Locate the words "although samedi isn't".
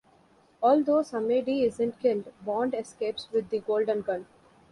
0.63-1.99